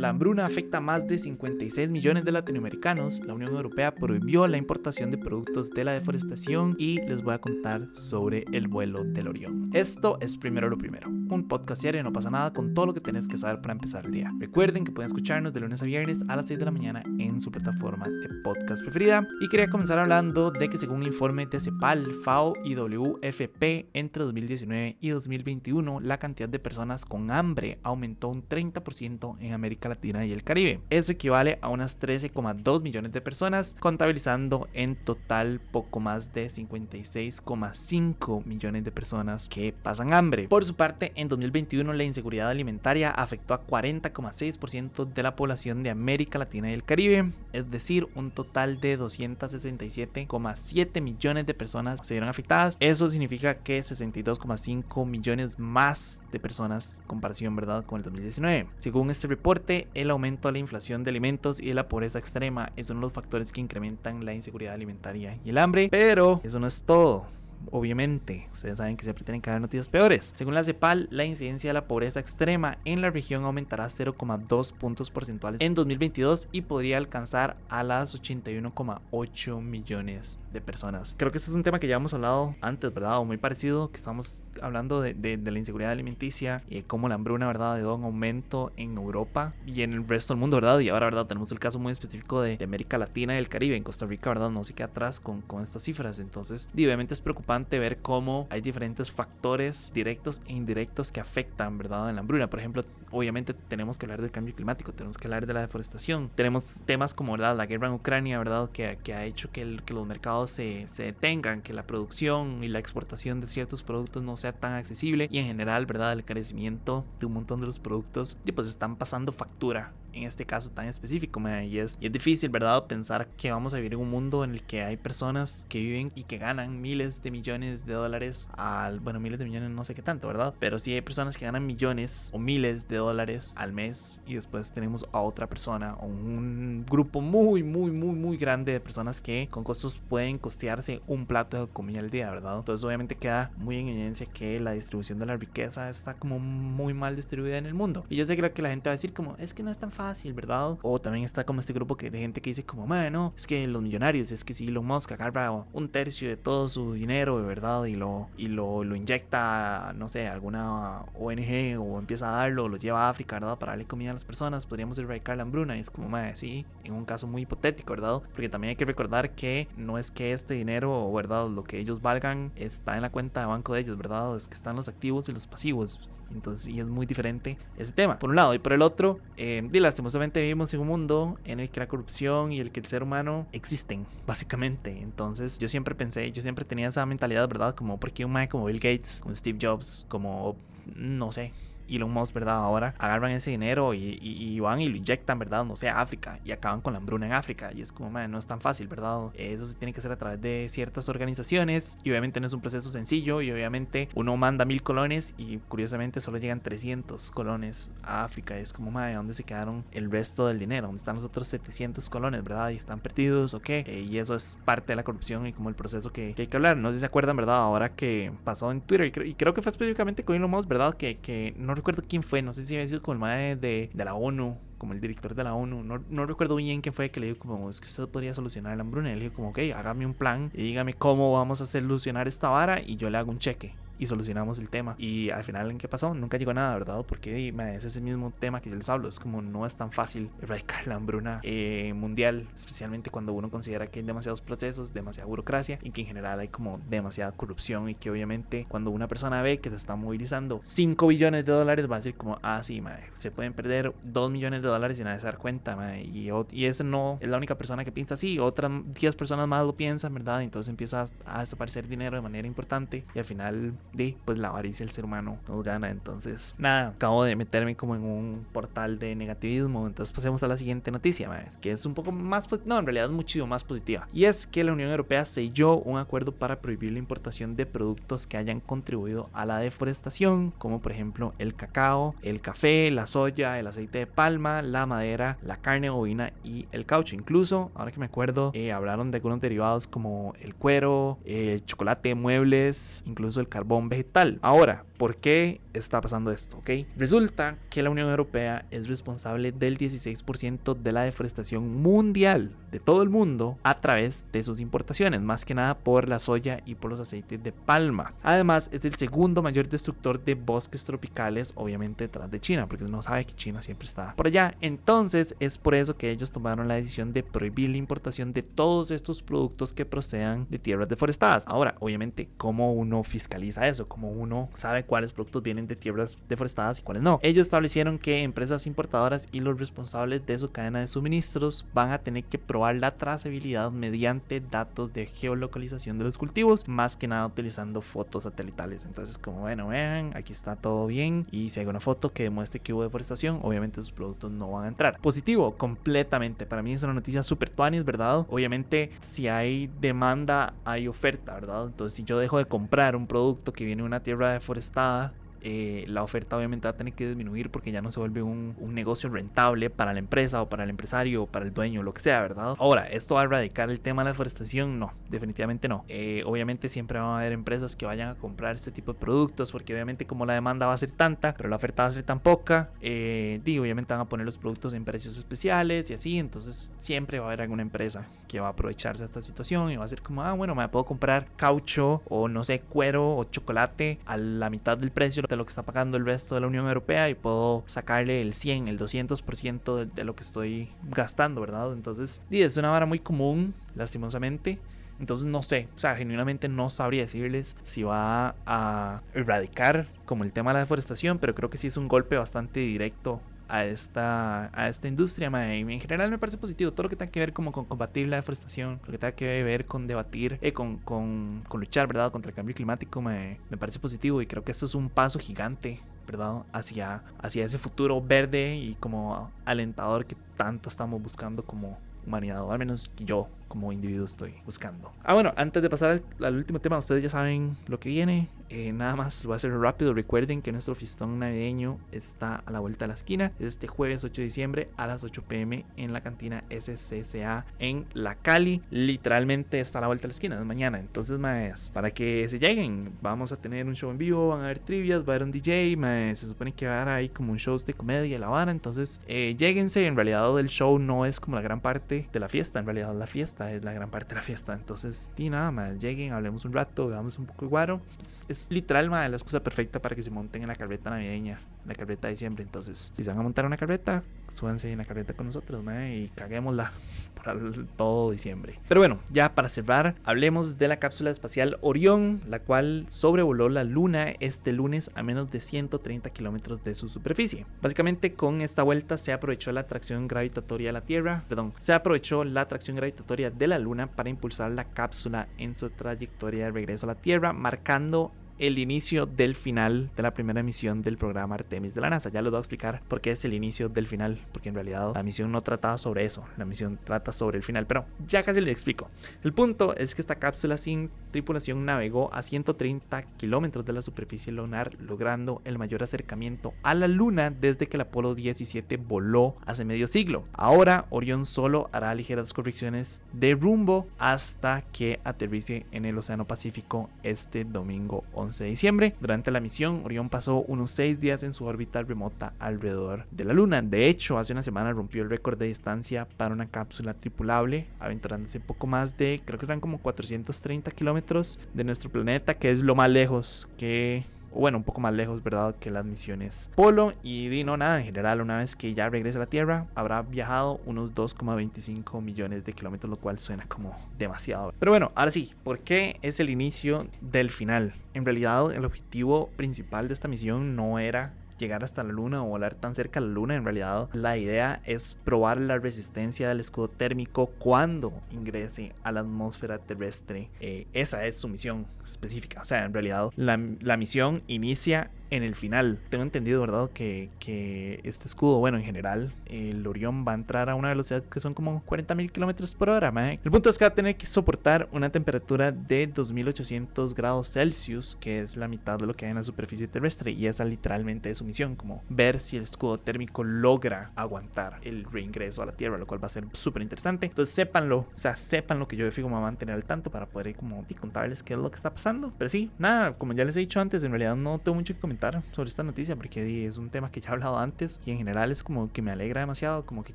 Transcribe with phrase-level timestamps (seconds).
[0.00, 4.56] la hambruna afecta a más de 56 millones de latinoamericanos, la Unión Europea prohibió la
[4.56, 9.28] importación de productos de la deforestación y les voy a contar sobre el vuelo del
[9.28, 9.70] Orión.
[9.74, 13.00] Esto es primero lo primero, un podcast diario no pasa nada con todo lo que
[13.00, 14.32] tenés que saber para empezar el día.
[14.38, 17.40] Recuerden que pueden escucharnos de lunes a viernes a las 6 de la mañana en
[17.40, 19.26] su plataforma de podcast preferida.
[19.40, 24.96] Y quería comenzar hablando de que según informe de CEPAL, FAO y WFP, entre 2019
[25.00, 30.32] y 2021, la cantidad de personas con hambre aumentó un 30% en América Latina y
[30.32, 30.80] el Caribe.
[30.88, 38.46] Eso equivale a unas 13,2 millones de personas, contabilizando en total poco más de 56,5
[38.46, 40.48] millones de personas que pasan hambre.
[40.48, 45.90] Por su parte, en 2021 la inseguridad alimentaria afectó a 40,6% de la población de
[45.90, 52.14] América Latina y el Caribe, es decir, un total de 267,7 millones de personas se
[52.14, 52.76] vieron afectadas.
[52.80, 58.68] Eso significa que 62,5 millones más de personas comparación, ¿verdad?, con el 2019.
[58.76, 62.72] Según este reporte, el aumento de la inflación de alimentos y de la pobreza extrema
[62.76, 66.58] es uno de los factores que incrementan la inseguridad alimentaria y el hambre, pero eso
[66.58, 67.26] no es todo
[67.70, 68.48] obviamente.
[68.52, 70.32] Ustedes saben que siempre tienen que haber noticias peores.
[70.36, 75.10] Según la CEPAL, la incidencia de la pobreza extrema en la región aumentará 0,2 puntos
[75.10, 81.14] porcentuales en 2022 y podría alcanzar a las 81,8 millones de personas.
[81.18, 83.18] Creo que este es un tema que ya hemos hablado antes, ¿verdad?
[83.18, 87.46] O muy parecido, que estamos hablando de, de, la inseguridad alimenticia y cómo la hambruna,
[87.46, 87.76] ¿verdad?
[87.76, 90.78] De un aumento en Europa y en el resto del mundo, ¿verdad?
[90.80, 91.26] Y ahora, ¿verdad?
[91.26, 93.76] Tenemos el caso muy específico de, de América Latina y el Caribe.
[93.76, 94.50] En Costa Rica, ¿verdad?
[94.50, 96.18] No se queda atrás con, con estas cifras.
[96.18, 102.08] Entonces, obviamente es preocupante ver cómo hay diferentes factores directos e indirectos que afectan, ¿verdad?,
[102.08, 102.48] en la hambruna.
[102.48, 106.30] Por ejemplo, obviamente tenemos que hablar del cambio climático, tenemos que hablar de la deforestación.
[106.34, 109.82] Tenemos temas como, ¿verdad?, la guerra en Ucrania, ¿verdad?, que, que ha hecho que, el,
[109.82, 114.22] que los mercados se, se, detengan, que la producción y la exportación de ciertos productos
[114.22, 117.80] no sea tan accesible y en general, ¿verdad?, el carecimiento de un montón de los
[117.80, 122.12] productos, y pues están pasando factura en este caso tan específico, y, es, y es
[122.12, 125.64] difícil, ¿verdad?, pensar que vamos a vivir en un mundo en el que hay personas
[125.68, 129.70] que viven y que ganan miles de millones de dólares al, bueno, miles de millones
[129.70, 130.54] no sé qué tanto, ¿verdad?
[130.58, 134.72] Pero sí hay personas que ganan millones o miles de dólares al mes y después
[134.72, 139.48] tenemos a otra persona o un grupo muy, muy, muy, muy grande de personas que
[139.50, 142.58] con costos pueden costearse un plato de comida al día, ¿verdad?
[142.58, 146.94] Entonces obviamente queda muy en evidencia que la distribución de la riqueza está como muy
[146.94, 148.04] mal distribuida en el mundo.
[148.08, 149.90] Y yo sé que la gente va a decir como, es que no es tan
[149.90, 149.99] fácil,
[150.34, 150.78] ¿verdad?
[150.82, 153.66] O también está como este grupo que, de gente que dice como, bueno, es que
[153.66, 157.84] los millonarios, es que si Elon Musk agarra un tercio de todo su dinero, ¿verdad?
[157.84, 162.78] Y lo, y lo, lo inyecta, no sé, alguna ONG o empieza a darlo, lo
[162.78, 163.58] lleva a África, ¿verdad?
[163.58, 165.76] Para darle comida a las personas, podríamos erradicar la hambruna.
[165.76, 168.22] Y es como, madre, sí, en un caso muy hipotético, ¿verdad?
[168.32, 171.48] Porque también hay que recordar que no es que este dinero, ¿verdad?
[171.48, 174.34] Lo que ellos valgan está en la cuenta de banco de ellos, ¿verdad?
[174.34, 176.08] Es que están los activos y los pasivos.
[176.32, 178.54] Entonces, sí es muy diferente ese tema, por un lado.
[178.54, 182.52] Y por el otro, eh, lastimosamente vivimos en un mundo en el que la corrupción
[182.52, 185.00] y el que el ser humano existen, básicamente.
[185.00, 187.74] Entonces, yo siempre pensé, yo siempre tenía esa mentalidad, ¿verdad?
[187.74, 190.56] Como, porque un man como Bill Gates, como Steve Jobs, como,
[190.94, 191.52] no sé,
[191.96, 192.56] Elon Musk, ¿verdad?
[192.56, 195.64] Ahora agarran ese dinero y, van y lo inyectan, ¿verdad?
[195.64, 197.70] No sé, a África y acaban con la hambruna en África.
[197.74, 199.30] Y es como, man, no es tan fácil, ¿verdad?
[199.34, 202.60] Eso se tiene que hacer a través de ciertas organizaciones y obviamente no es un
[202.60, 208.24] proceso sencillo y obviamente uno manda mil colones y curiosamente solo llegan 300 colones a
[208.24, 208.58] África.
[208.58, 210.86] Y es como, man, ¿dónde se quedaron el resto del dinero?
[210.86, 212.70] ¿Dónde están los otros 700 colones, ¿verdad?
[212.70, 213.84] Y están perdidos o qué?
[213.86, 216.56] Eh, y eso es parte de la corrupción y como el proceso que, hay que
[216.56, 216.76] hablar.
[216.76, 217.56] No sé si se acuerdan, ¿verdad?
[217.56, 220.94] Ahora que pasó en Twitter y, creo que fue específicamente con Elon Musk, ¿verdad?
[220.94, 223.90] Que, que no recuerdo quién fue, no sé si había sido como el mae de,
[223.92, 227.10] de la ONU como el director de la ONU, no, no, recuerdo bien quién fue
[227.10, 229.12] que le dijo como, es que usted podría solucionar la hambruna.
[229.12, 232.48] Y le dijo como, ok, hágame un plan y dígame cómo vamos a solucionar esta
[232.48, 234.96] vara y yo le hago un cheque y solucionamos el tema.
[234.98, 236.14] Y al final, ¿en qué pasó?
[236.14, 237.04] Nunca llegó nada, ¿verdad?
[237.06, 239.08] Porque es ese mismo tema que yo les hablo.
[239.08, 243.86] Es como no es tan fácil erradicar la hambruna eh, mundial, especialmente cuando uno considera
[243.86, 247.94] que hay demasiados procesos, demasiada burocracia y que en general hay como demasiada corrupción y
[247.94, 251.96] que obviamente cuando una persona ve que se está movilizando 5 billones de dólares va
[251.96, 255.26] a decir como, ah, sí, se pueden perder 2 millones de dólares y nadie se
[255.26, 255.98] dar cuenta.
[255.98, 259.64] Y, y ese no es la única persona que piensa así, otras 10 personas más
[259.66, 260.42] lo piensan, ¿verdad?
[260.42, 264.84] Entonces empieza a desaparecer dinero de manera importante y al final de pues la avaricia
[264.84, 265.90] del ser humano nos gana.
[265.90, 269.86] Entonces, nada, acabo de meterme como en un portal de negativismo.
[269.86, 273.06] Entonces, pasemos a la siguiente noticia, que es un poco más, pues, no, en realidad
[273.06, 274.08] es mucho más positiva.
[274.12, 278.26] Y es que la Unión Europea selló un acuerdo para prohibir la importación de productos
[278.26, 283.58] que hayan contribuido a la deforestación, como por ejemplo el cacao, el café, la soya,
[283.58, 287.14] el aceite de palma, la madera, la carne bovina y el caucho.
[287.14, 292.14] Incluso, ahora que me acuerdo, eh, hablaron de algunos derivados como el cuero, el chocolate,
[292.14, 294.38] muebles, incluso el carbón vegetal.
[294.42, 296.70] Ahora, ¿por qué está pasando esto, ¿ok?
[296.96, 303.02] Resulta que la Unión Europea es responsable del 16% de la deforestación mundial de todo
[303.02, 306.90] el mundo a través de sus importaciones, más que nada por la soya y por
[306.90, 308.14] los aceites de palma.
[308.22, 313.02] Además, es el segundo mayor destructor de bosques tropicales, obviamente detrás de China, porque no
[313.02, 314.54] sabe que China siempre está por allá.
[314.60, 318.90] Entonces, es por eso que ellos tomaron la decisión de prohibir la importación de todos
[318.90, 321.44] estos productos que procedan de tierras deforestadas.
[321.46, 323.88] Ahora, obviamente, ¿cómo uno fiscaliza eso?
[323.88, 327.18] ¿Cómo uno sabe cuáles productos vienen de tierras deforestadas y cuáles no?
[327.22, 331.98] Ellos establecieron que empresas importadoras y los responsables de su cadena de suministros van a
[331.98, 337.26] tener que probar la trazabilidad mediante datos de geolocalización de los cultivos, más que nada
[337.26, 338.84] utilizando fotos satelitales.
[338.84, 342.60] Entonces, como bueno, vean, aquí está todo bien y si hay una foto que demuestre
[342.60, 344.98] que hubo deforestación, obviamente sus productos no van a entrar.
[345.00, 346.46] Positivo, completamente.
[346.46, 348.26] Para mí es una noticia súper tuanis, ¿verdad?
[348.28, 351.66] Obviamente, si hay demanda, hay oferta, ¿verdad?
[351.66, 355.84] Entonces, si yo dejo de comprar un producto que viene de una tierra deforestada, eh,
[355.88, 359.10] la oferta obviamente va a tener que disminuir porque ya no se vuelve un, negocio
[359.10, 362.20] rentable para la empresa o para el empresario o para el dueño, lo que sea,
[362.20, 362.54] ¿verdad?
[362.58, 364.78] Ahora, ¿esto va a erradicar el tema de la deforestación?
[364.78, 365.84] No, definitivamente no.
[365.88, 369.50] Eh, obviamente siempre van a haber empresas que vayan a comprar este tipo de productos
[369.50, 372.04] porque obviamente como la demanda va a ser tanta, pero la oferta va a ser
[372.04, 376.72] tan poca, eh, obviamente van a poner los productos en precios especiales y así, entonces
[376.78, 379.84] siempre va a haber alguna empresa que va a aprovecharse de esta situación y va
[379.84, 383.98] a ser como, ah, bueno, me puedo comprar caucho o no sé, cuero o chocolate
[384.06, 386.66] a la mitad del precio de lo que está pagando el resto de la Unión
[386.66, 391.72] Europea y puedo sacarle el 100, el 200% de, de lo que estoy gastando, ¿verdad?
[391.72, 394.58] Entonces, es una vara muy común, lastimosamente.
[395.00, 400.32] Entonces no sé, o sea, genuinamente no sabría decirles si va a erradicar como el
[400.34, 404.50] tema de la deforestación, pero creo que sí es un golpe bastante directo a esta,
[404.52, 405.26] a esta industria.
[405.28, 408.16] en general me parece positivo todo lo que tenga que ver como con combatir la
[408.16, 412.12] deforestación, lo que tenga que ver con debatir, eh, con, con, luchar, ¿verdad?
[412.12, 415.18] Contra el cambio climático me, me parece positivo y creo que esto es un paso
[415.18, 416.42] gigante ¿verdad?
[416.52, 422.50] Hacia, hacia ese futuro verde y como alentador que tanto estamos buscando como humanidad, o
[422.50, 424.92] al menos yo como individuo estoy buscando.
[425.02, 428.28] Ah, bueno, antes de pasar al, último tema, ustedes ya saben lo que viene.
[428.48, 429.92] Eh, nada más lo voy a hacer rápido.
[429.92, 433.32] Recuerden que nuestro fistón navideño está a la vuelta de la esquina.
[433.40, 437.86] Es este jueves 8 de diciembre a las 8 pm en la cantina SCCA en
[437.92, 438.62] La Cali.
[438.70, 440.78] Literalmente está a la vuelta de la esquina, es mañana.
[440.78, 444.44] Entonces, más para que se lleguen, vamos a tener un show en vivo, van a
[444.44, 445.76] haber trivias, va a haber un DJ.
[446.14, 448.52] se supone que va a haber ahí como un show de comedia La Habana.
[448.52, 449.84] Entonces, eh, lleguense.
[449.84, 452.60] En realidad, el show no es como la gran parte de la fiesta.
[452.60, 454.54] En realidad, la fiesta es la gran parte de la fiesta.
[454.54, 457.80] Entonces, y nada más, lleguen, hablemos un rato, veamos un poco de guaro.
[458.28, 462.08] Es, literal, la excusa perfecta para que se monten en la carreta navideña, la carreta
[462.08, 462.44] de diciembre.
[462.44, 466.08] Entonces, si se van a montar una carreta, súbanse en la carreta con nosotros, y
[466.14, 466.72] caguémosla
[467.14, 468.58] por todo diciembre.
[468.68, 473.64] Pero bueno, ya para cerrar, hablemos de la cápsula espacial Orión, la cual sobrevoló la
[473.64, 477.46] Luna este lunes a menos de 130 kilómetros de su superficie.
[477.62, 482.24] Básicamente, con esta vuelta se aprovechó la atracción gravitatoria de la Tierra, perdón, se aprovechó
[482.24, 486.86] la atracción gravitatoria de la Luna para impulsar la cápsula en su trayectoria de regreso
[486.86, 491.74] a la Tierra, marcando el inicio del final de la primera misión del programa Artemis
[491.74, 492.08] de la NASA.
[492.08, 494.92] Ya les voy a explicar por qué es el inicio del final, porque en realidad
[494.94, 498.40] la misión no trataba sobre eso, la misión trata sobre el final, pero ya casi
[498.40, 498.88] les explico.
[499.22, 504.32] El punto es que esta cápsula sin tripulación navegó a 130 kilómetros de la superficie
[504.32, 509.66] lunar, logrando el mayor acercamiento a la Luna desde que el Apolo 17 voló hace
[509.66, 510.24] medio siglo.
[510.32, 516.88] Ahora Orión solo hará ligeras correcciones de rumbo hasta que aterrice en el Océano Pacífico
[517.02, 518.94] este domingo 11 de diciembre.
[519.00, 523.32] Durante la misión, Orión pasó unos 6 días en su órbita remota alrededor de la
[523.32, 523.62] Luna.
[523.62, 528.40] De hecho, hace una semana rompió el récord de distancia para una cápsula tripulable, aventurándose
[528.40, 532.74] poco más de, creo que eran como 430 kilómetros de nuestro planeta, que es lo
[532.74, 535.54] más lejos que bueno, un poco más lejos, ¿verdad?
[535.58, 536.94] Que las misiones Polo.
[537.02, 540.02] Y di no nada, en general, una vez que ya regrese a la Tierra, habrá
[540.02, 544.52] viajado unos 2,25 millones de kilómetros, lo cual suena como demasiado.
[544.58, 547.72] Pero bueno, ahora sí, ¿por qué es el inicio del final?
[547.94, 552.28] En realidad, el objetivo principal de esta misión no era llegar hasta la luna o
[552.28, 553.34] volar tan cerca a la luna.
[553.34, 559.00] En realidad, la idea es probar la resistencia del escudo térmico cuando ingrese a la
[559.00, 560.28] atmósfera terrestre.
[560.40, 562.40] Eh, esa es su misión específica.
[562.40, 565.78] O sea, en realidad, la, la misión inicia en el final.
[565.88, 566.70] Tengo entendido, ¿verdad?
[566.72, 571.02] Que, que este escudo, bueno, en general, el Orión va a entrar a una velocidad
[571.02, 572.90] que son como 40 mil kilómetros por hora.
[573.22, 577.96] El punto es que va a tener que soportar una temperatura de 2800 grados Celsius,
[578.00, 580.10] que es la mitad de lo que hay en la superficie terrestre.
[580.10, 584.84] Y esa literalmente es su misión, como ver si el escudo térmico logra aguantar el
[584.84, 587.06] reingreso a la Tierra, lo cual va a ser súper interesante.
[587.06, 589.90] Entonces, sépanlo, o sea, sépanlo que yo de fijo me voy a mantener al tanto
[589.90, 592.12] para poder como contarles qué es lo que está pasando.
[592.18, 594.80] Pero sí, nada, como ya les he dicho antes, en realidad no tengo mucho que
[594.80, 597.90] comentar comentar sobre esta noticia porque es un tema que ya he hablado antes y
[597.90, 599.94] en general es como que me alegra demasiado, como que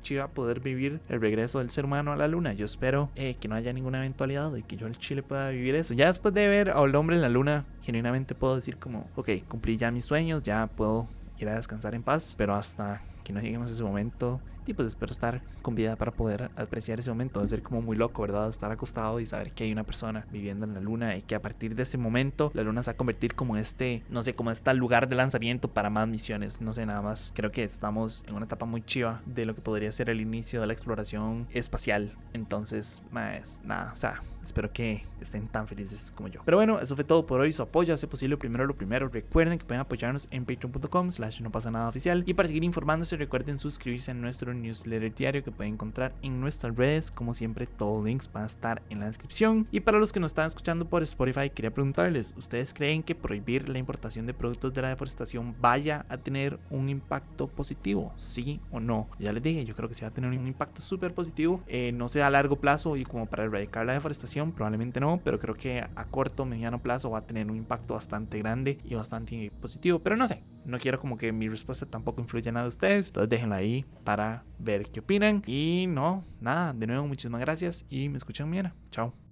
[0.00, 2.52] chiva poder vivir el regreso del ser humano a la luna.
[2.54, 5.76] Yo espero eh, que no haya ninguna eventualidad de que yo el Chile pueda vivir
[5.76, 5.94] eso.
[5.94, 9.76] Ya después de ver al hombre en la luna, genuinamente puedo decir como, ok, cumplí
[9.76, 11.06] ya mis sueños, ya puedo
[11.38, 14.88] ir a descansar en paz, pero hasta que no lleguemos a ese momento, y pues
[14.88, 17.40] espero estar con vida para poder apreciar ese momento.
[17.40, 18.48] De ser como muy loco, ¿verdad?
[18.48, 21.42] Estar acostado y saber que hay una persona viviendo en la luna y que a
[21.42, 24.50] partir de ese momento la luna se va a convertir como este, no sé, como
[24.50, 26.60] este lugar de lanzamiento para más misiones.
[26.60, 27.32] No sé, nada más.
[27.34, 30.60] Creo que estamos en una etapa muy chiva de lo que podría ser el inicio
[30.60, 32.14] de la exploración espacial.
[32.32, 36.40] Entonces, más nada, o sea, espero que estén tan felices como yo.
[36.44, 37.52] Pero bueno, eso fue todo por hoy.
[37.52, 39.08] Su apoyo hace posible primero lo primero.
[39.08, 42.22] Recuerden que pueden apoyarnos en patreon.com slash no pasa nada oficial.
[42.26, 46.76] Y para seguir informándose, recuerden suscribirse a nuestro newsletter diario que pueden encontrar en nuestras
[46.76, 47.10] redes.
[47.10, 49.66] Como siempre, todos los links van a estar en la descripción.
[49.70, 53.68] Y para los que nos están escuchando por Spotify, quería preguntarles, ¿ustedes creen que prohibir
[53.68, 58.12] la importación de productos de la deforestación vaya a tener un impacto positivo?
[58.16, 59.08] ¿Sí o no?
[59.18, 61.62] Ya les dije, yo creo que sí va a tener un impacto súper positivo.
[61.66, 65.38] Eh, no sea a largo plazo y como para erradicar la deforestación, probablemente no, pero
[65.38, 69.50] creo que a corto, mediano plazo va a tener un impacto bastante grande y bastante
[69.60, 69.98] positivo.
[70.00, 73.08] Pero no sé, no quiero como que mi respuesta tampoco influya nada de ustedes.
[73.08, 75.42] Entonces déjenla ahí para ver qué opinan.
[75.46, 78.74] Y no, nada, de nuevo muchísimas gracias y me escuchan mañana.
[78.90, 79.25] Chao.